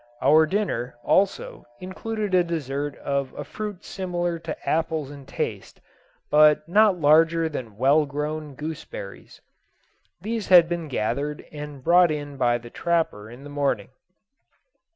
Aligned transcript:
Our 0.19 0.47
dinner, 0.47 0.95
also, 1.03 1.67
included 1.79 2.33
a 2.33 2.43
dessert 2.43 2.97
of 2.97 3.33
a 3.33 3.43
fruit 3.43 3.85
similar 3.85 4.39
to 4.39 4.67
apples 4.67 5.11
in 5.11 5.27
taste, 5.27 5.79
but 6.31 6.67
not 6.67 6.97
larger 6.99 7.47
than 7.47 7.77
well 7.77 8.07
grown 8.07 8.55
gooseberries. 8.55 9.41
These 10.19 10.47
had 10.47 10.67
been 10.67 10.87
gathered 10.87 11.45
and 11.51 11.83
brought 11.83 12.09
in 12.09 12.35
by 12.35 12.57
the 12.57 12.71
trapper 12.71 13.29
in 13.29 13.43
the 13.43 13.51
morning. 13.51 13.89